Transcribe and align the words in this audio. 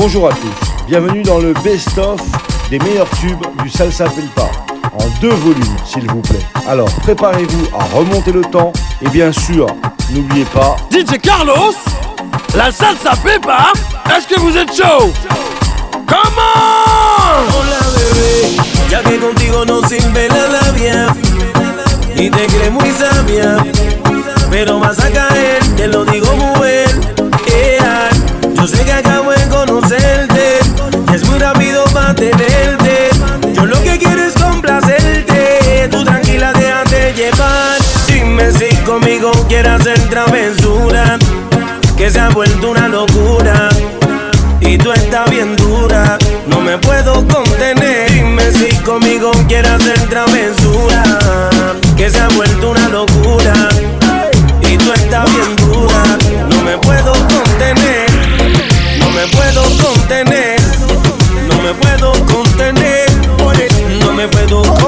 Bonjour 0.00 0.28
à 0.28 0.30
tous, 0.30 0.86
bienvenue 0.86 1.22
dans 1.22 1.40
le 1.40 1.52
best-of 1.64 2.20
des 2.70 2.78
meilleurs 2.78 3.10
tubes 3.18 3.44
du 3.64 3.68
Salsa 3.68 4.04
Pelpa, 4.04 4.48
en 4.92 5.04
deux 5.20 5.34
volumes 5.34 5.76
s'il 5.84 6.08
vous 6.08 6.20
plaît. 6.20 6.38
Alors 6.68 6.88
préparez-vous 7.02 7.66
à 7.76 7.82
remonter 7.96 8.30
le 8.30 8.42
temps 8.42 8.72
et 9.02 9.08
bien 9.08 9.32
sûr, 9.32 9.66
n'oubliez 10.14 10.44
pas... 10.44 10.76
DJ 10.92 11.18
Carlos, 11.20 11.74
la 12.54 12.70
Salsa 12.70 13.10
Pelpa, 13.24 13.72
est-ce 14.16 14.28
que 14.28 14.38
vous 14.38 14.56
êtes 14.56 14.72
chaud? 14.72 15.10
Comment 16.06 17.48
Hola 17.58 17.80
bebé, 17.92 18.56
ya 18.88 19.02
que 19.02 19.18
contigo 19.18 19.64
no 19.64 19.82
sirve 19.82 20.28
la 20.28 20.60
labia 20.60 21.08
y 22.14 22.30
te 22.30 22.46
crees 22.46 22.70
muy 22.70 22.92
sabia, 22.92 23.56
pero 24.48 24.78
vas 24.78 25.00
a 25.00 25.10
caer, 25.10 25.58
te 25.76 25.88
lo 25.88 26.04
digo 26.04 26.28
muy 26.36 26.68
bien. 26.68 27.00
Yeah. 27.48 28.08
Yo 28.54 28.66
sé 28.66 28.84
que 28.84 28.92
acabo 28.92 29.30
de 29.30 29.37
conocerte, 29.37 29.37
y 29.37 29.37
es 31.20 31.28
muy 31.28 31.38
rápido 31.38 31.84
mantenerte. 31.94 33.10
Yo 33.52 33.66
lo 33.66 33.82
que 33.82 33.98
quiero 33.98 34.22
es 34.22 34.34
complacerte, 34.34 35.88
tú 35.90 36.04
tranquila 36.04 36.52
déjate 36.52 37.12
llevar. 37.14 37.78
Dime 38.06 38.52
si 38.52 38.74
conmigo 38.84 39.32
quieres 39.48 39.80
hacer 39.80 39.98
travesura, 40.10 41.18
que 41.96 42.10
se 42.10 42.20
ha 42.20 42.28
vuelto 42.28 42.70
una 42.70 42.88
locura. 42.88 43.68
Y 44.60 44.78
tú 44.78 44.92
estás 44.92 45.28
bien 45.30 45.56
dura, 45.56 46.18
no 46.46 46.60
me 46.60 46.78
puedo 46.78 47.26
contener. 47.26 48.10
Dime 48.12 48.52
si 48.52 48.74
conmigo 48.78 49.32
quieres 49.48 49.72
hacer 49.72 49.98
travesura, 50.08 51.02
que 51.96 52.10
se 52.10 52.20
ha 52.20 52.28
vuelto 52.28 52.70
una 52.70 52.88
locura. 52.88 53.54
Y 54.62 54.76
tú 54.76 54.92
estás 54.92 55.24
bien 55.32 55.56
dura, 55.56 56.02
no 56.48 56.62
me 56.62 56.78
puedo 56.78 57.12
contener. 57.12 58.08
No 58.98 59.10
me 59.10 59.26
puedo 59.28 59.62
contener, 59.82 60.57
me 64.18 64.26
puedo 64.26 64.87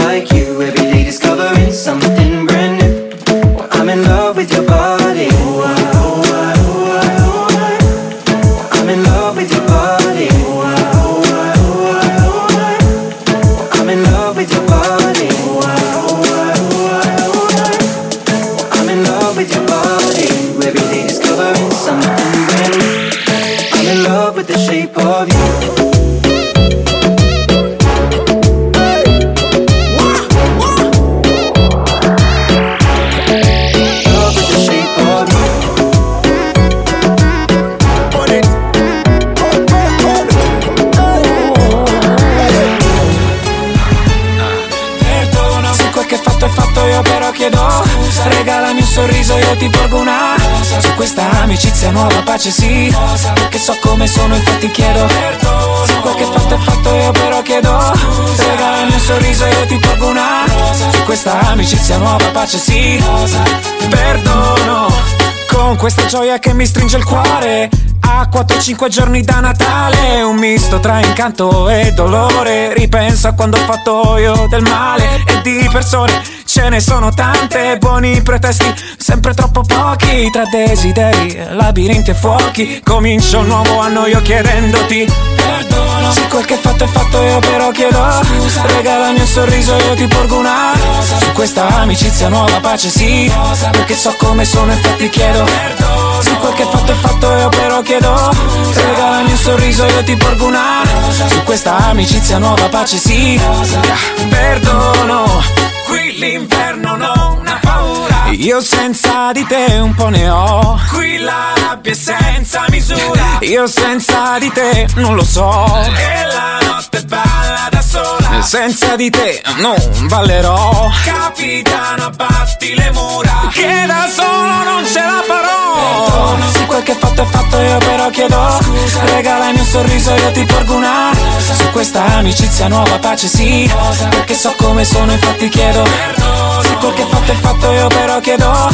Sorriso 49.31 49.37
io 49.37 49.55
ti 49.55 49.69
porgo 49.69 49.99
una. 49.99 50.35
Rosa 50.35 50.81
Su 50.81 50.93
questa 50.95 51.29
amicizia 51.41 51.91
nuova 51.91 52.21
pace 52.23 52.51
sì. 52.51 52.91
Rosa 52.91 53.31
Perché 53.31 53.57
so 53.57 53.77
come 53.81 54.07
sono 54.07 54.35
infatti 54.35 54.69
chiedo. 54.71 55.05
Perdono 55.05 55.85
Se 55.85 55.99
quel 55.99 56.15
che 56.15 56.23
fatto 56.25 56.55
è 56.55 56.57
fatto 56.57 56.93
io 56.93 57.11
però 57.11 57.41
chiedo. 57.41 57.93
Scusa 57.95 58.49
Regalami 58.49 58.93
un 58.93 58.99
sorriso 58.99 59.45
io 59.45 59.65
ti 59.67 59.77
porgo 59.77 60.07
una. 60.07 60.43
Rosa 60.45 60.91
Su 60.91 61.03
questa 61.03 61.39
amicizia 61.39 61.97
nuova 61.97 62.29
pace 62.31 62.57
sì. 62.57 62.99
Rosa 62.99 63.43
Perdono 63.89 65.19
con 65.47 65.75
questa 65.75 66.05
gioia 66.05 66.39
che 66.39 66.53
mi 66.53 66.65
stringe 66.65 66.97
il 66.97 67.03
cuore. 67.03 67.69
A 68.03 68.27
4-5 68.31 68.87
giorni 68.87 69.21
da 69.21 69.39
Natale 69.39 70.21
Un 70.21 70.35
misto 70.37 70.79
tra 70.79 70.99
incanto 70.99 71.69
e 71.69 71.93
dolore. 71.93 72.73
Ripenso 72.73 73.27
a 73.27 73.33
quando 73.33 73.57
ho 73.57 73.61
fatto 73.61 74.17
io 74.17 74.47
del 74.49 74.63
male 74.63 75.23
E 75.25 75.41
di 75.41 75.69
persone 75.71 76.39
ce 76.51 76.67
ne 76.67 76.81
sono 76.81 77.13
tante 77.13 77.77
Buoni 77.77 78.21
pretesti, 78.21 78.73
sempre 78.97 79.33
troppo 79.33 79.61
pochi 79.61 80.29
Tra 80.29 80.43
desideri, 80.51 81.39
labirinti 81.51 82.09
e 82.09 82.13
fuochi. 82.13 82.81
Comincio 82.83 83.39
un 83.39 83.47
nuovo 83.47 83.79
anno 83.79 84.05
io 84.05 84.21
chiedendoti 84.21 85.09
Perdono. 85.35 86.11
Se 86.11 86.27
quel 86.27 86.43
che 86.43 86.55
fatto 86.55 86.83
è 86.83 86.87
fatto 86.87 87.21
io 87.21 87.39
però 87.39 87.71
chiedo 87.71 88.05
Scusa. 88.23 88.65
Regalami 88.65 89.21
un 89.21 89.25
sorriso 89.25 89.77
io 89.77 89.93
ti 89.93 90.05
porgo 90.07 90.39
una. 90.39 90.73
Rosa 90.73 91.19
Su 91.19 91.31
questa 91.31 91.67
amicizia 91.67 92.27
nuova 92.27 92.59
pace 92.59 92.89
sì 92.89 93.31
Rosa 93.33 93.69
Perché 93.69 93.95
so 93.95 94.13
come 94.17 94.43
sono 94.43 94.73
infatti 94.73 95.07
chiedo 95.07 95.45
Perdono. 95.45 96.21
Se 96.21 96.35
quel 96.35 96.53
che 96.53 96.63
fatto 96.63 96.91
è 96.91 96.95
fatto 96.95 97.33
io 97.33 97.47
però 97.47 97.81
chiedo 97.81 98.29
Scusa. 98.33 98.81
Regalami 98.87 99.31
un 99.31 99.37
sorriso 99.37 99.85
io 99.85 100.03
ti 100.03 100.17
porgo 100.17 100.47
una. 100.47 100.81
Rosa 100.83 101.29
Su 101.29 101.43
questa 101.43 101.77
amicizia 101.77 102.39
nuova 102.39 102.67
pace 102.67 102.97
sì. 102.97 103.39
Rosa 103.41 103.79
Perdono 104.27 105.79
Qui 105.91 106.17
l'inverno 106.19 106.95
non 106.95 107.45
ha 107.45 107.59
paura. 107.61 108.29
Io 108.31 108.61
senza 108.61 109.33
di 109.33 109.45
te 109.45 109.77
un 109.81 109.93
po' 109.93 110.07
ne 110.07 110.29
ho. 110.29 110.79
Qui 110.89 111.17
la 111.17 111.53
rabbia 111.61 111.91
è 111.91 111.95
senza 111.95 112.63
misura. 112.69 113.39
Io 113.41 113.67
senza 113.67 114.37
di 114.39 114.49
te 114.53 114.87
non 114.95 115.15
lo 115.15 115.25
so. 115.25 115.51
E 115.83 116.25
la 116.27 116.59
notte 116.65 117.03
balla 117.03 117.67
da 117.69 117.81
sola. 117.81 118.41
Senza 118.41 118.95
di 118.95 119.09
te 119.09 119.43
non 119.57 120.07
ballerò. 120.07 120.89
Capitano 121.03 122.05
abbatti 122.05 122.73
le 122.73 122.89
mura. 122.91 123.49
Che 123.51 123.83
da 123.85 124.07
solo 124.07 124.63
non 124.63 124.85
ce 124.85 125.01
la 125.01 125.21
farò. 125.27 126.37
Se 126.53 126.65
quel 126.67 126.83
che 126.83 126.95
fatto 127.21 127.21
è 127.21 127.25
fatto 127.25 127.61
io 127.61 127.77
però 127.77 128.09
chiedo 128.09 128.57
Scusa 128.61 129.05
Regalami 129.05 129.59
un 129.59 129.65
sorriso 129.65 130.15
io 130.15 130.31
ti 130.31 130.45
porgo 130.45 130.75
una. 130.75 131.11
Rosa 131.11 131.53
Su 131.53 131.69
questa 131.71 132.05
amicizia 132.05 132.67
nuova 132.67 132.97
pace 132.99 133.27
sì 133.27 133.69
Rosa 133.71 134.07
Perché 134.07 134.33
so 134.35 134.53
come 134.57 134.83
sono 134.83 135.11
infatti 135.11 135.49
chiedo. 135.49 135.83
Perdono 135.83 136.61
Se 136.61 136.73
quel 136.75 136.93
che 136.93 137.05
fatto 137.09 137.31
è 137.31 137.35
fatto 137.35 137.71
io 137.71 137.87
però 137.87 138.19
chiedo 138.19 138.69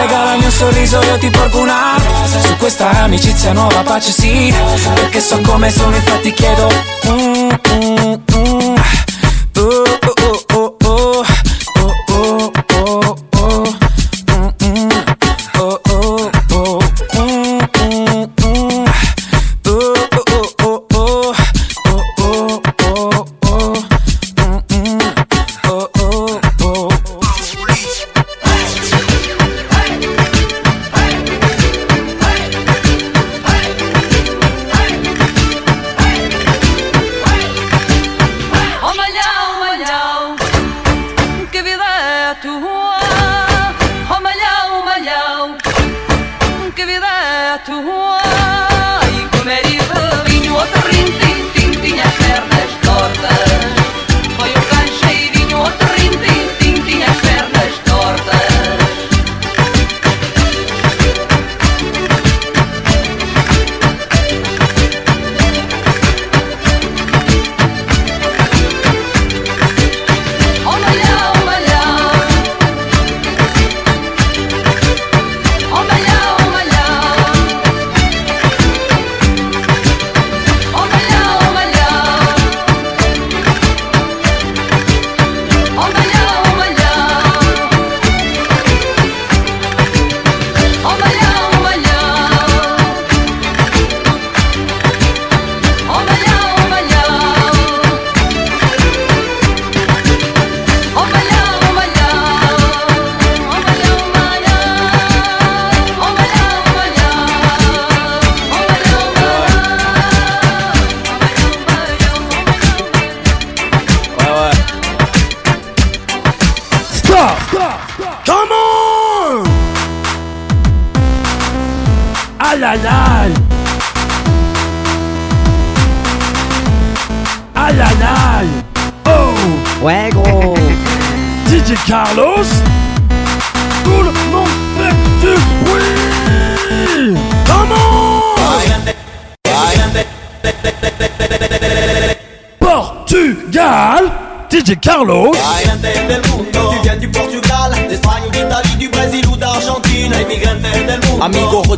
Regalami 0.00 0.44
un 0.44 0.50
sorriso 0.50 1.00
io 1.02 1.18
ti 1.18 1.30
porgo 1.30 1.60
una. 1.60 1.94
Rosa 1.96 2.40
Su 2.40 2.56
questa 2.56 2.90
amicizia 3.02 3.52
nuova 3.52 3.82
pace 3.82 4.10
sì 4.10 4.54
Perché 4.94 5.20
so 5.20 5.40
come 5.40 5.70
sono 5.70 5.94
infatti 5.96 6.32
chiedo. 6.32 6.70
Mm, 7.08 7.50
mm, 7.72 8.14
mm. 8.36 8.74
Oh, 9.58 9.62
oh, 9.62 10.12
oh, 10.22 10.45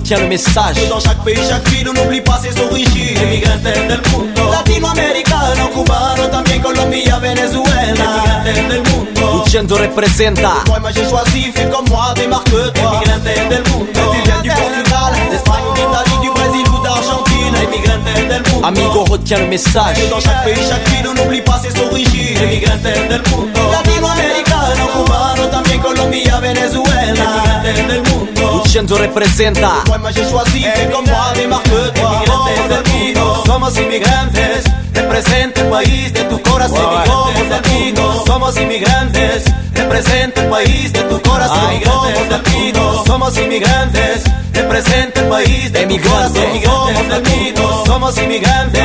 Retiens 0.09 0.25
le 0.25 0.29
message. 0.31 0.89
Dans 0.89 1.01
chaque 1.01 1.23
pays, 1.23 1.37
chaque 1.47 1.69
ville, 1.69 1.85
n'oublie 1.85 2.23
pas 2.23 2.41
ses 2.43 2.59
origines. 2.63 3.19
Emigrante 3.19 3.63
del 3.63 4.01
mundo. 4.11 4.51
Latinoamericano, 4.51 5.69
cubano, 5.69 6.31
también 6.31 6.63
Colombia, 6.63 7.19
Venezuela. 7.19 8.43
Emigrante 8.47 8.73
del 8.73 8.83
mundo. 8.85 9.43
Luciendo 9.45 9.77
representa. 9.77 10.65
Moi, 10.67 10.81
j'ai 10.95 11.05
choisi, 11.05 11.53
fais 11.53 11.69
comme 11.69 11.87
moi, 11.91 12.15
démarque-toi. 12.15 12.71
Emigrante 12.75 13.49
del 13.51 13.63
mundo. 13.71 14.01
Tu 14.13 14.23
viens 14.25 14.41
du 14.41 14.49
Portugal, 14.49 15.13
d'Espagne 15.31 15.69
d'Italie, 15.75 16.21
du 16.23 16.31
Brésil 16.31 16.65
ou 16.73 16.83
d'Argentine. 16.83 17.57
Emigrante 17.65 18.29
del 18.29 18.43
mundo. 18.51 18.67
Amigo, 18.67 19.05
retiens 19.11 19.41
le 19.41 19.49
message. 19.49 20.09
Dans 20.09 20.21
chaque 20.21 20.43
pays, 20.43 20.65
chaque 20.67 20.89
ville, 20.89 21.13
n'oublie 21.17 21.43
pas 21.43 21.61
ses 21.61 21.79
origines. 21.83 22.39
Emigrantes 22.41 23.09
del 23.11 23.23
mundo. 23.31 23.61
Latinoamericano, 23.73 24.87
cubano, 24.89 25.49
también 25.51 25.81
Colombia, 25.81 26.41
Venezuela. 26.41 27.48
Emigrantes 27.69 27.87
del 27.87 28.03
mundo. 28.15 28.63
Luciendo 28.65 28.97
representa. 28.97 29.83
Fais 29.87 30.89
comme 30.93 31.07
moi, 31.07 31.33
démarque-toi. 31.35 32.17
Emigrantes 32.17 32.69
del 32.69 32.93
mundo. 32.95 33.43
Somos 33.45 33.77
inmigrantes, 33.79 34.65
representa 34.95 35.61
el 35.61 35.69
país 35.69 36.13
de 36.13 36.25
tu 36.25 36.41
corazón. 36.43 37.05
Somos 37.07 37.49
latinos, 37.49 38.25
somos 38.27 38.57
inmigrantes, 38.57 39.45
representa 39.75 40.43
el 40.43 40.49
país 40.49 40.93
de 40.93 41.03
tu 41.03 41.21
corazón. 41.21 41.71
Emigrantes 41.71 42.31
latinos, 42.31 43.07
somos 43.07 43.37
inmigrantes, 43.39 44.25
representa 44.55 45.21
el 45.21 45.29
país 45.29 45.73
de 45.73 45.87
tu 45.87 46.01
corazón. 46.01 46.63
Somos 46.65 47.09
latinos, 47.09 47.87
somos 47.87 48.19
inmigrantes, 48.19 48.83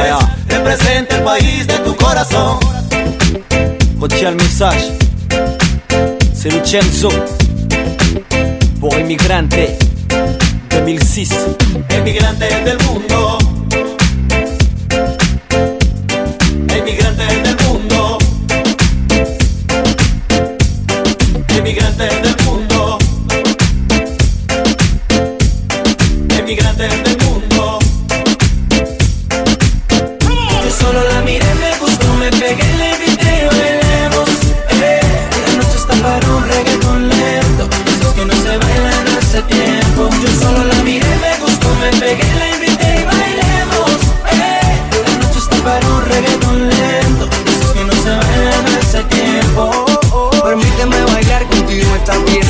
representa 0.49 1.15
el 1.15 1.23
país 1.23 1.67
de 1.67 1.77
tu 1.79 1.95
corazón. 1.95 2.59
Retiens 4.01 4.31
le 4.31 4.35
message. 4.35 4.91
C'est 6.33 6.49
Lucenzo 6.49 7.09
pour 8.93 8.99
Immigrante 9.01 9.75
2006. 10.69 11.29
Emigrante 11.89 12.45
del 12.63 12.77
mundo. 12.83 13.37
Emigrante 16.69 17.25
del 17.25 17.55
mundo. 17.65 18.17
Emigrante 21.57 22.03
del 22.03 22.35
mundo. 22.45 22.97
Emigrante 26.37 26.83
del 26.83 26.91
mundo. 26.91 27.02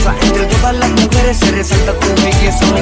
Pieza 0.04 0.16
Entre 0.22 0.46
todas 0.46 0.76
las 0.76 0.90
mujeres 0.92 1.38
se 1.38 1.52
resalta 1.52 1.94
tu 2.00 2.22
belleza 2.22 2.66
Me 2.74 2.82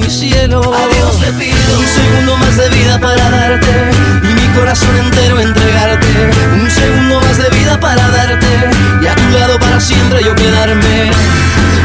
mi 0.00 0.10
cielo. 0.10 0.60
A 0.60 0.88
Dios 0.88 1.20
le 1.20 1.32
pido 1.34 1.78
un 1.78 1.86
segundo 1.86 2.36
más 2.38 2.56
de 2.56 2.68
vida 2.70 2.98
para 2.98 3.30
darte 3.30 3.70
y 4.22 4.34
mi 4.34 4.48
corazón 4.54 4.96
entero 4.96 5.40
entregarte. 5.40 6.08
Un 6.60 6.70
segundo 6.70 7.20
más 7.20 7.36
de 7.38 7.48
vida 7.56 7.78
para 7.78 8.08
darte 8.08 8.46
y 9.02 9.06
a 9.06 9.14
tu 9.14 9.28
lado 9.30 9.58
para 9.58 9.80
siempre 9.80 10.24
yo 10.24 10.34
quedarme. 10.34 11.10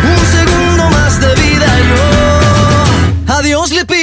Un 0.04 0.26
segundo 0.26 0.90
más 0.90 1.20
de 1.20 1.36
vida 1.36 1.68
yo. 1.90 3.34
A 3.36 3.42
Dios 3.42 3.72
le 3.72 3.86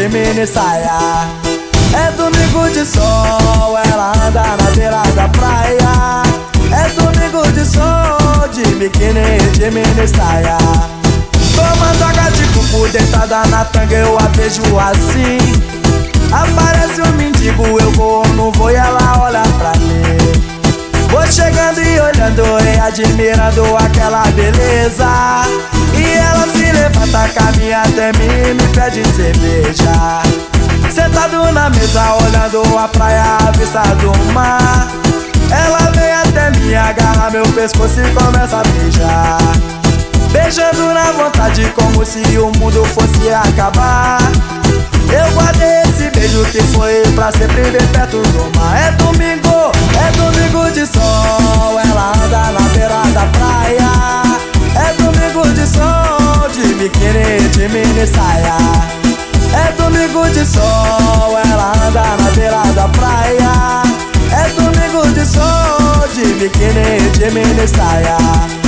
De 0.00 0.08
mini 0.08 0.46
saia. 0.46 1.28
É 1.92 2.10
domingo 2.12 2.70
de 2.70 2.86
sol, 2.86 3.76
ela 3.84 4.12
anda 4.26 4.42
na 4.42 4.70
beira 4.74 5.02
da 5.14 5.28
praia. 5.28 6.22
É 6.72 6.88
domingo 6.98 7.42
de 7.52 7.66
sol, 7.66 8.48
de 8.48 8.64
biquíni, 8.76 9.36
de 9.58 9.70
mini 9.70 10.08
saia. 10.08 10.56
Tomando 11.54 12.02
água 12.02 12.30
de 12.30 12.44
coco 12.54 12.88
deitada 12.88 13.46
na 13.48 13.62
tanga, 13.66 13.94
eu 13.94 14.16
a 14.18 14.22
vejo 14.36 14.62
assim. 14.78 15.38
Aparece 16.32 17.02
um 17.02 17.12
mendigo, 17.16 17.64
eu 17.78 17.90
vou, 17.92 18.26
não 18.28 18.50
vou, 18.52 18.70
e 18.70 18.76
ela 18.76 19.18
olha 19.20 19.42
pra 19.58 19.72
mim. 19.80 20.16
Vou 21.10 21.26
chegando 21.26 21.78
e 21.78 22.00
olhando 22.00 22.42
e 22.64 22.80
admirando 22.80 23.76
aquela 23.76 24.22
beleza 24.30 25.39
na 27.50 27.56
minha 27.56 27.82
TM 27.82 28.54
me 28.54 28.68
pede 28.74 29.02
cerveja. 29.14 30.22
Sentado 30.92 31.52
na 31.52 31.70
mesa 31.70 32.14
olhando 32.14 32.78
a 32.78 32.88
praia, 32.88 33.22
a 33.46 33.50
vista 33.52 33.82
do 33.96 34.32
mar. 34.32 34.88
Ela 35.50 35.90
vem 35.92 36.12
até 36.12 36.50
me 36.58 36.74
agarra 36.74 37.30
meu 37.30 37.42
pescoço 37.52 38.00
e 38.00 38.10
começa 38.10 38.58
a 38.58 38.62
beijar. 38.62 39.38
Beijando 40.32 40.92
na 40.92 41.12
vontade 41.12 41.72
como 41.74 42.04
se 42.04 42.20
o 42.38 42.52
mundo 42.58 42.84
fosse 42.86 43.32
acabar. 43.32 44.18
Eu 45.12 45.32
guardei 45.32 45.82
esse 45.82 46.10
beijo 46.10 46.44
que 46.46 46.62
foi 46.74 47.02
pra 47.14 47.32
sempre 47.32 47.62
bem 47.70 47.86
perto 47.88 48.18
do 48.18 48.58
mar. 48.58 48.76
É 48.80 48.92
domingo, 48.92 49.72
é 49.98 50.10
domingo 50.16 50.70
de 50.70 50.86
sol. 50.86 51.80
Ela 51.84 52.12
anda 52.24 52.52
na 52.52 52.68
beira 52.68 53.02
da 53.12 53.26
praia. 53.26 54.39
É 54.76 54.92
domingo 54.94 55.42
de 55.54 55.66
sol, 55.66 56.48
de 56.52 56.74
biquíni, 56.74 57.48
de 57.50 57.68
mini 57.68 58.06
saia. 58.06 58.56
É 59.52 59.72
domingo 59.72 60.28
de 60.30 60.44
sol, 60.44 61.38
ela 61.50 61.72
anda 61.86 62.16
na 62.16 62.30
beira 62.36 62.62
da 62.74 62.88
praia. 62.88 63.82
É 64.30 64.48
domingo 64.50 65.06
de 65.12 65.26
sol, 65.26 66.08
de 66.14 66.34
biquíni, 66.34 67.10
de 67.18 67.30
mini 67.30 67.66
saia. 67.66 68.59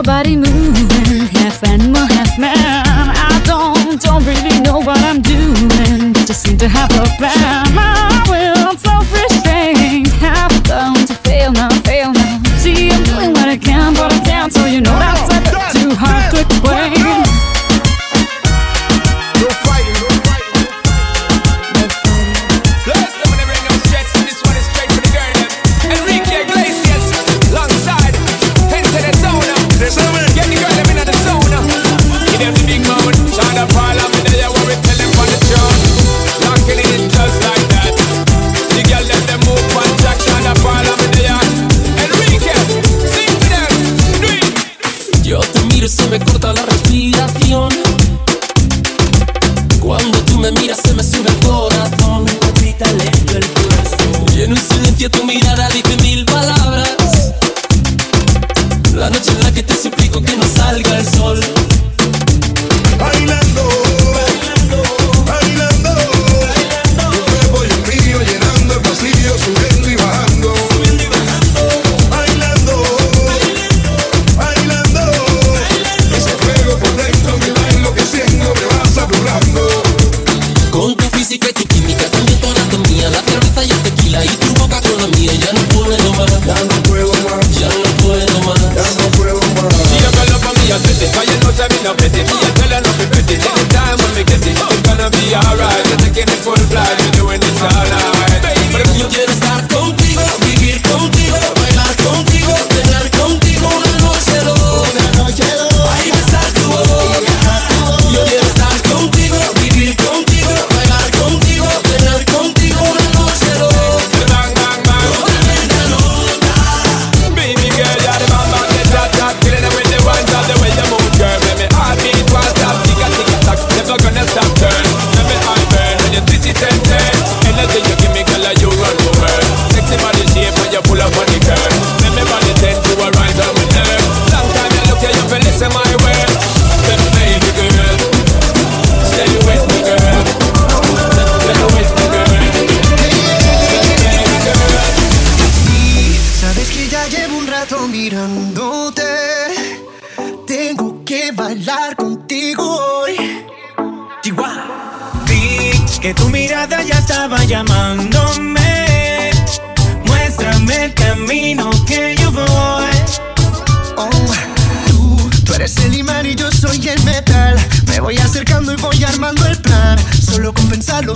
your 0.00 0.14
body 0.14 0.34
moving, 0.34 1.26
half 1.26 1.62
animal, 1.64 2.06
half 2.06 2.38
man. 2.38 2.56
I 2.56 3.42
don't, 3.44 4.00
don't 4.00 4.24
really 4.24 4.60
know 4.60 4.78
what 4.78 4.98
I'm 5.00 5.20
doing, 5.20 6.12
but 6.14 6.26
just 6.26 6.42
seem 6.42 6.56
to 6.58 6.68
have 6.68 6.90
a 6.92 7.04
plan. 7.18 8.09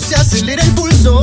se 0.00 0.16
acelera 0.16 0.62
el 0.62 0.70
pulso. 0.72 1.20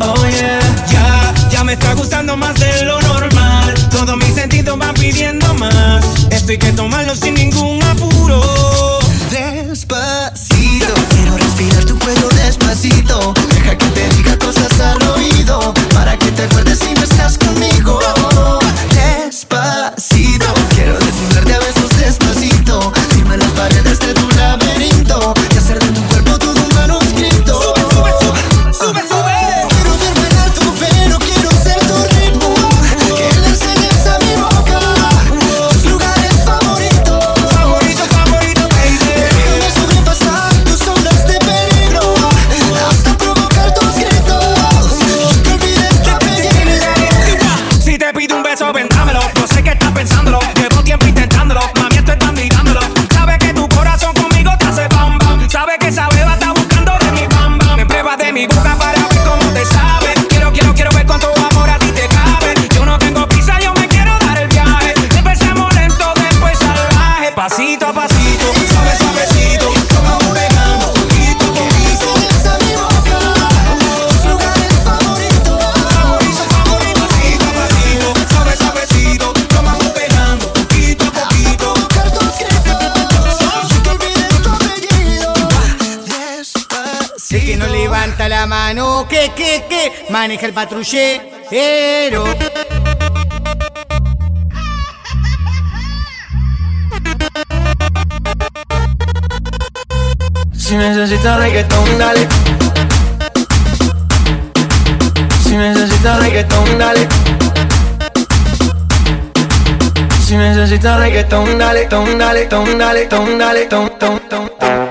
Oh 0.00 0.26
yeah, 0.26 0.60
ya, 0.90 1.34
ya 1.50 1.64
me 1.64 1.74
está 1.74 1.94
gustando 1.94 2.36
más 2.36 2.58
de 2.58 2.84
lo 2.84 3.00
normal. 3.02 3.74
Todo 3.90 4.16
mis 4.16 4.34
sentidos 4.34 4.78
va 4.80 4.92
pidiendo 4.92 5.54
más. 5.54 6.04
Esto 6.30 6.52
hay 6.52 6.58
que 6.58 6.72
tomarlo 6.72 7.14
sin 7.14 7.34
ningún 7.34 7.73
levanta 88.04 88.28
la 88.28 88.44
mano, 88.44 89.06
que, 89.08 89.32
que, 89.34 89.64
que, 89.66 90.04
maneja 90.10 90.44
el 90.44 90.52
patrullero. 90.52 92.24
Si 100.52 100.76
necesitas 100.76 101.38
reggaetón, 101.38 101.98
dale. 101.98 102.28
Si 105.42 105.56
necesitas 105.56 106.20
reggaetón, 106.20 106.78
dale. 106.78 107.08
Si 110.26 110.36
necesitas 110.36 110.98
reggaetón, 110.98 111.58
dale, 111.58 111.86
ton, 111.86 112.18
dale, 112.18 112.44
ton, 112.46 112.78
dale, 112.78 113.06
ton, 113.06 113.38
dale, 113.38 113.64
ton, 113.66 113.90
ton, 113.98 114.20
ton, 114.28 114.50
Si 114.58 114.83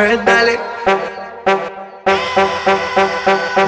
pues 0.00 0.24
dale. 0.24 0.58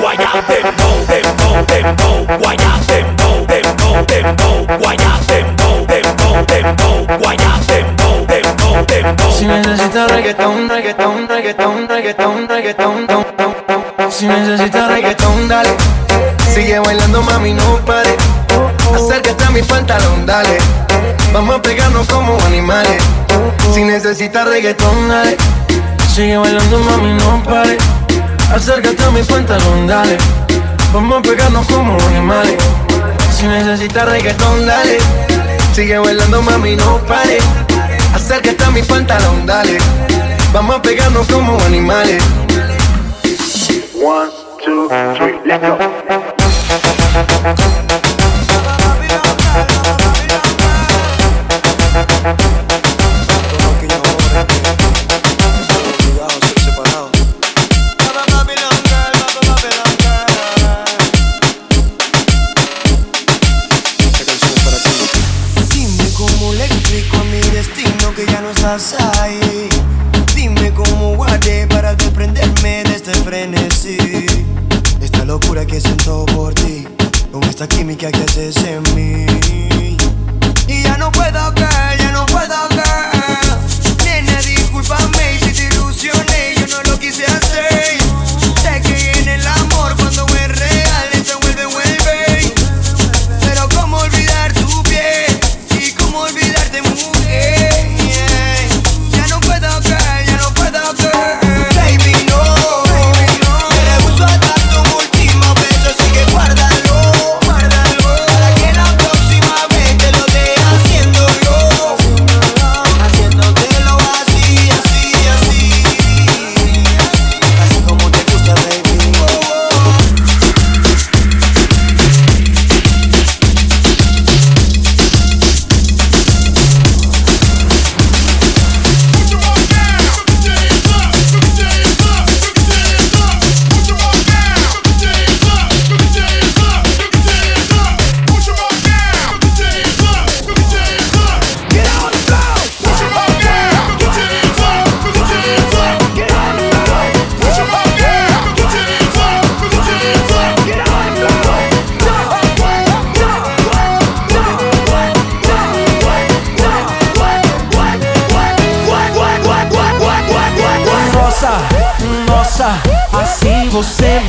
Guaya 0.00 0.30
dembow, 0.48 0.96
dembow, 1.10 1.66
dembow, 1.66 2.38
guaya 2.38 2.72
dembow, 2.88 3.46
dembow, 3.46 4.06
dembow, 4.06 4.78
guaya 4.80 5.12
dembow, 5.28 5.86
dembow, 5.86 6.46
dembow, 6.46 7.18
guaya 7.20 7.52
dembow, 7.68 8.26
dembow, 8.26 8.86
dembow. 8.86 9.32
Si 9.38 9.44
necesitas 9.44 10.10
reggaetón, 10.10 10.68
reggaetón, 10.70 11.28
reggaetón, 11.28 11.88
reggaetón, 11.88 12.48
reggaetón, 12.48 13.06
ton, 13.06 13.24
ton, 13.36 13.54
ton. 13.66 14.10
Si 14.10 14.26
necesitas 14.26 14.88
reggaetón, 14.88 15.48
dale. 15.48 15.70
Sigue 16.54 16.78
bailando, 16.78 17.22
mami, 17.22 17.52
no 17.52 17.76
pare. 17.84 18.16
Acércate 18.94 19.44
a 19.44 19.50
mi 19.50 19.62
pantalón, 19.62 20.24
dale. 20.24 20.56
Vamos 21.34 21.56
a 21.56 21.62
pegarnos 21.62 22.08
como 22.08 22.38
animales. 22.46 23.02
Si 23.74 23.84
necesitas 23.84 24.48
reggaetón, 24.48 25.08
dale. 25.10 25.36
Sigue 26.14 26.36
bailando, 26.36 26.78
mami, 26.80 27.14
no 27.14 27.42
pare. 27.42 27.78
Acércate 28.54 29.02
a 29.02 29.10
mi 29.10 29.22
pantalón, 29.22 29.86
dale. 29.86 30.18
Vamos 30.92 31.18
a 31.18 31.22
pegarnos 31.22 31.66
como 31.66 31.96
animales. 32.08 32.56
Si 33.34 33.46
necesitas 33.46 34.06
reggaetón, 34.06 34.66
dale. 34.66 34.98
Sigue 35.74 35.96
bailando, 35.96 36.42
mami, 36.42 36.76
no 36.76 36.98
pare. 37.08 37.38
Acércate 38.14 38.62
a 38.62 38.70
mi 38.72 38.82
pantalón, 38.82 39.46
dale. 39.46 39.78
Vamos 40.52 40.76
a 40.76 40.82
pegarnos 40.82 41.26
como 41.28 41.58
animales. 41.62 42.22
One, 43.94 44.30
two, 44.62 44.88
three, 45.16 45.40
let's 45.46 45.66
go. 45.66 45.91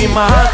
in 0.04 0.12
my 0.12 0.28
heart. 0.28 0.53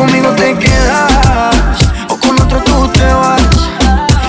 Conmigo 0.00 0.30
te 0.30 0.56
quedas 0.56 1.76
o 2.08 2.16
con 2.18 2.40
otro 2.40 2.58
tú 2.64 2.88
te 2.88 3.04
vas. 3.04 3.42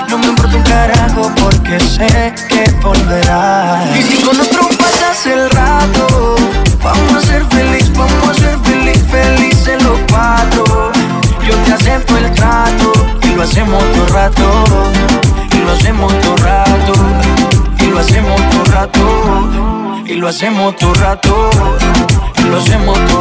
No 0.10 0.18
me 0.18 0.26
importa 0.26 0.58
un 0.58 0.64
carajo 0.64 1.32
porque 1.42 1.80
sé 1.80 2.34
que 2.50 2.70
volverás. 2.82 3.98
Y 3.98 4.02
si 4.02 4.22
con 4.22 4.38
otro 4.38 4.68
pasas 4.78 5.26
el 5.28 5.50
rato, 5.50 6.36
vamos 6.84 7.14
a 7.16 7.22
ser 7.22 7.46
feliz, 7.46 7.90
vamos 7.96 8.32
a 8.32 8.34
ser 8.34 8.60
feliz, 8.60 9.02
felices 9.10 9.82
los 9.82 9.98
cuatro. 10.10 10.92
Yo 11.48 11.56
te 11.64 11.72
acepto 11.72 12.18
el 12.18 12.30
trato 12.34 12.92
y 13.24 13.28
lo 13.28 13.44
hacemos 13.44 13.82
todo 13.94 14.08
rato. 14.08 14.66
Y 15.54 15.58
lo 15.60 15.72
hacemos 15.72 16.14
todo 16.20 16.36
rato. 16.36 16.94
Y 17.80 17.86
lo 17.86 18.00
hacemos 18.00 18.42
todo 18.50 18.66
rato. 18.66 20.04
Y 20.06 20.16
lo 20.16 20.28
hacemos 20.28 20.76
todo 20.76 20.94
rato. 20.96 21.50
Y 22.40 22.42
lo 22.50 22.58
hacemos 22.58 22.94
todo 23.08 23.21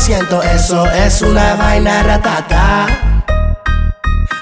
Siento 0.00 0.42
eso, 0.42 0.90
es 0.90 1.20
una 1.20 1.56
vaina 1.56 2.02
ratata. 2.02 2.86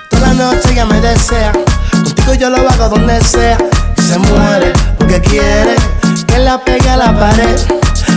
Toda 0.09 0.29
la 0.29 0.35
noche 0.35 0.71
ella 0.71 0.85
me 0.85 1.01
desea. 1.01 1.53
Contigo 1.91 2.35
yo 2.35 2.51
lo 2.51 2.59
hago 2.59 2.89
donde 2.89 3.21
sea. 3.25 3.59
Y 3.97 4.01
se 4.01 4.19
muere 4.19 4.73
porque 4.97 5.21
quiere 5.21 5.75
que 6.29 6.39
la 6.39 6.59
pegue 6.65 6.89
a 6.89 6.97
la 6.97 7.19
pared. 7.19 7.59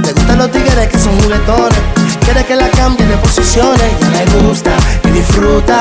Le 0.04 0.14
gustan 0.14 0.38
los 0.38 0.52
tigres 0.52 0.88
que 0.88 1.00
son 1.00 1.20
juguetones. 1.22 1.80
Quiere 2.24 2.46
que 2.46 2.56
la 2.56 2.70
cambie 2.70 3.08
de 3.08 3.18
posiciones. 3.18 3.92
Le 4.14 4.26
gusta 4.44 4.72
y 5.04 5.10
disfruta. 5.10 5.80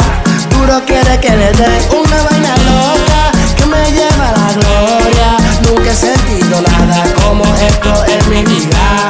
Duro 0.50 0.80
quiere 0.86 1.20
que 1.20 1.30
le 1.30 1.52
dé 1.52 1.88
una 1.90 2.22
vaina 2.30 2.56
loca 2.68 3.32
que 3.56 3.66
me 3.66 3.92
lleva 3.92 4.28
a 4.28 4.38
la 4.38 4.52
gloria. 4.54 5.36
Nunca 5.68 5.90
he 5.90 5.94
sentido 5.94 6.62
nada 6.62 7.04
como 7.22 7.44
esto 7.56 8.04
en 8.06 8.30
mi 8.30 8.44
vida. 8.44 9.09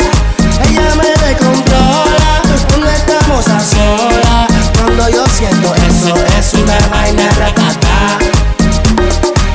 Una 6.55 6.79
vaina 6.91 7.23
ratata. 7.39 8.19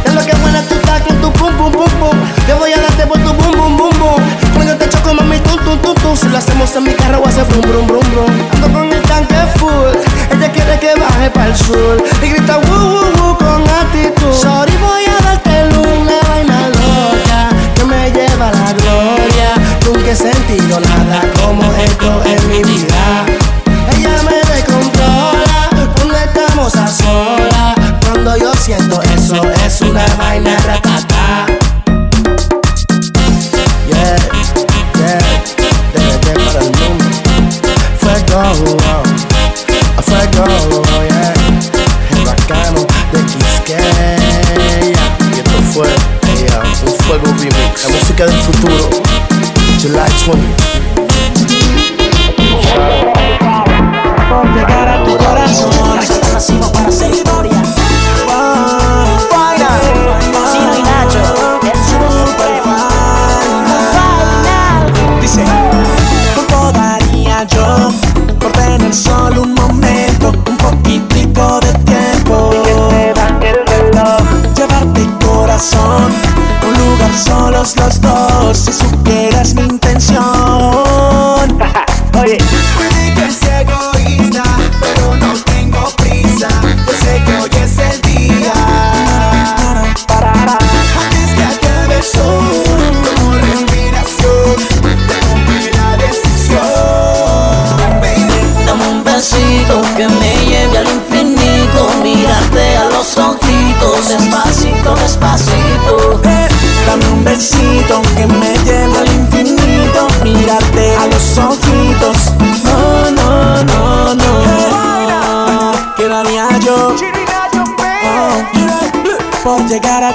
Es 0.05 0.13
lo 0.13 0.21
que 0.25 0.35
buena 0.37 0.61
tú 0.61 0.75
estás 0.75 1.01
con 1.01 1.19
tu 1.21 1.31
pum 1.33 1.53
pum 1.57 1.71
pum 1.71 1.89
pum. 1.99 2.17
Yo 2.47 2.57
voy 2.57 2.71
a 2.71 2.77
darte 2.77 3.05
por 3.07 3.17
tu 3.19 3.33
bum 3.33 3.51
bum 3.51 3.77
bum 3.77 3.99
bum. 3.99 4.21
Cuando 4.53 4.75
te 4.77 4.87
choco 4.89 5.13
mami 5.13 5.39
tum 5.39 5.57
tum 5.65 5.77
tum 5.79 5.95
tum. 5.95 6.15
Si 6.15 6.27
lo 6.29 6.37
hacemos 6.37 6.73
en 6.75 6.83
mi 6.83 6.93
carro 6.93 7.19
voy 7.19 7.27
a 7.27 7.29
hacer 7.31 7.45
brum 7.45 7.61
brum 7.61 7.87
brum 7.87 8.11
brum. 8.11 8.31
Ando 8.53 8.71
con 8.71 8.91
el 8.91 9.01
tanque 9.03 9.35
full. 9.57 9.93
Ella 10.31 10.51
quiere 10.51 10.79
que 10.79 10.95
baje 10.99 11.29
para 11.31 11.47
el 11.47 11.55
sur 11.55 12.03
y 12.21 12.29
grita 12.29 12.57
woo 12.59 12.77
woo 12.77 13.11
woo 13.17 13.37
con 13.37 13.61
actitud. 13.63 14.33
Sorry 14.33 14.75
voy 14.77 15.05
a 15.05 15.23
darte 15.25 15.77
una 15.77 16.17
vaina 16.29 16.69
loca 16.69 17.49
que 17.75 17.83
me 17.85 18.11
lleva 18.11 18.49
a 18.49 18.51
la 18.51 18.73
gloria. 18.73 19.49
Nunca 19.85 20.11
he 20.11 20.15
sentido 20.15 20.79
nada 20.79 21.14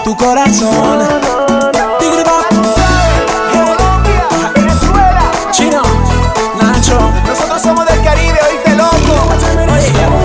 a 0.01 0.03
tu 0.03 0.17
corazón? 0.17 0.99
Tigre 1.99 2.25
Chino, 5.51 5.83
Nacho, 6.61 6.99
nosotros 7.27 7.63
somos 7.63 7.87
del 7.87 8.03
Caribe, 8.03 8.39
oíste 8.49 8.77
loco. 8.77 8.97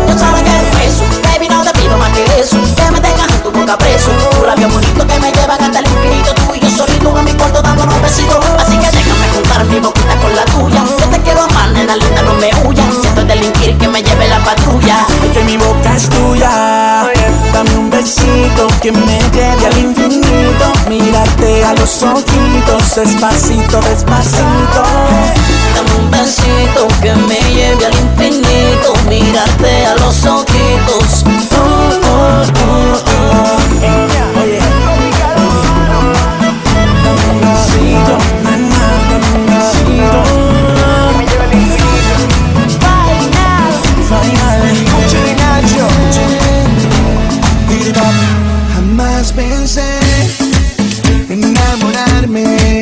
Yo 0.08 0.18
sabes 0.18 0.44
que 0.44 0.50
eres 0.50 0.94
eso 0.94 1.04
Baby, 1.24 1.50
no 1.50 1.64
te 1.64 1.72
pido 1.80 1.98
más 1.98 2.10
que 2.12 2.24
eso 2.40 2.58
Que 2.76 2.92
me 2.92 3.00
tengas 3.00 3.32
en 3.32 3.44
tu 3.44 3.52
boca 3.52 3.78
preso 3.78 4.12
Tu 4.40 4.46
labio 4.46 4.70
bonito 4.70 5.08
que 5.08 5.20
me 5.20 5.32
llevan 5.32 5.62
hasta 5.62 5.80
el 5.80 5.86
infinito 5.86 6.34
Tú 6.34 6.56
y 6.56 6.60
yo 6.60 6.70
solito 6.70 7.18
en 7.18 7.26
mi 7.26 7.34
cuarto 7.34 7.62
dándonos 7.62 8.02
besitos 8.02 8.38
Así 8.58 8.78
que 8.78 8.92
déjame 8.92 9.28
juntar 9.34 9.66
mi 9.66 9.80
boquita 9.80 10.16
con 10.18 10.36
la 10.36 10.46
tuya 10.46 10.84
Yo 11.00 11.10
te 11.10 11.22
quiero 11.22 11.42
amar, 11.44 11.70
nena 11.72 11.96
linda, 11.96 12.22
no 12.22 12.34
me 12.36 12.52
huyas 12.68 12.86
Siento 13.02 13.22
el 13.22 13.28
delinquir 13.28 13.78
que 13.78 13.88
me 13.88 14.04
lleve 14.04 14.28
la 14.28 14.40
patrulla 14.40 15.06
que 15.36 15.44
mi 15.44 15.58
boca 15.58 15.94
es 15.96 16.10
tuya. 16.10 16.50
Dame 17.52 17.78
un 17.78 17.90
besito 17.90 18.68
que 18.82 18.92
me 18.92 19.20
lleve 19.34 19.55
los 21.86 22.02
ojitos, 22.02 22.96
despacito, 22.96 23.80
despacito. 23.82 24.82
Dame 25.76 25.94
un 26.00 26.10
besito 26.10 26.88
que 27.00 27.14
me 27.14 27.40
lleve 27.54 27.86
al 27.86 27.94
infinito, 27.94 28.94
mírate 29.08 29.86
a 29.86 29.96
los 29.98 30.26
ojos. 30.26 30.55
enamorarme. 51.36 52.75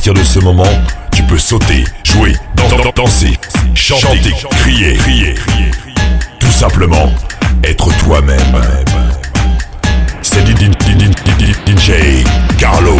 partir 0.00 0.14
de 0.14 0.24
ce 0.24 0.38
moment, 0.38 0.62
tu 1.12 1.22
peux 1.24 1.36
sauter, 1.36 1.84
jouer, 2.04 2.32
danser, 2.96 3.38
chanter, 3.74 4.32
crier, 4.62 4.94
crier, 4.94 5.34
tout 6.38 6.50
simplement 6.50 7.12
être 7.62 7.94
toi-même. 7.98 8.62
C'est 10.22 10.42
DJ 11.66 12.24
Carlo. 12.56 12.96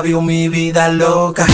labio 0.00 0.22
mi 0.22 0.48
vida 0.48 0.88
loca. 0.88 1.44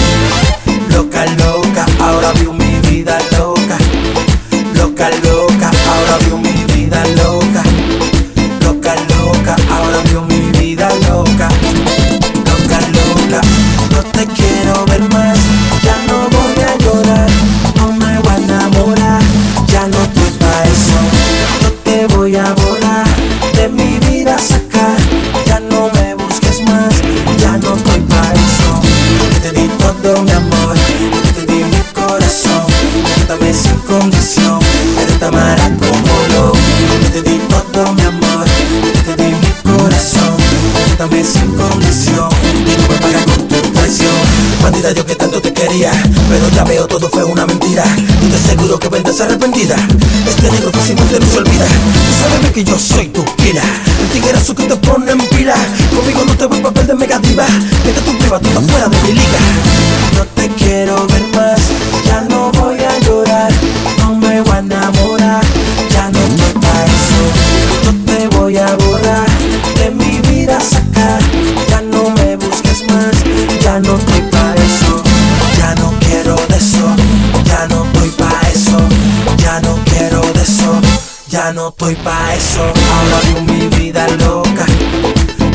no 81.52 81.68
estoy 81.68 81.94
pa' 81.96 82.34
eso. 82.34 82.60
Ahora 82.60 83.20
vivo 83.26 83.40
mi 83.42 83.68
vida 83.76 84.06
loca, 84.18 84.66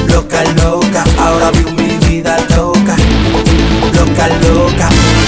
loca, 0.07 0.43
loca. 0.63 1.03
Ahora 1.19 1.51
vivo 1.51 1.71
mi 1.71 1.97
vida 2.07 2.37
loca, 2.55 2.95
loca, 3.93 4.27
loca. 4.27 5.20